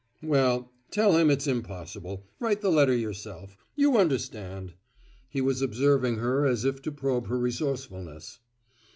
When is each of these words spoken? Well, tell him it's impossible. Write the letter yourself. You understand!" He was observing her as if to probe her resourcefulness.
Well, 0.23 0.71
tell 0.89 1.15
him 1.15 1.29
it's 1.29 1.45
impossible. 1.45 2.25
Write 2.39 2.61
the 2.61 2.71
letter 2.71 2.95
yourself. 2.95 3.55
You 3.75 3.97
understand!" 3.99 4.73
He 5.29 5.41
was 5.41 5.61
observing 5.61 6.15
her 6.15 6.43
as 6.47 6.65
if 6.65 6.81
to 6.81 6.91
probe 6.91 7.27
her 7.27 7.37
resourcefulness. 7.37 8.39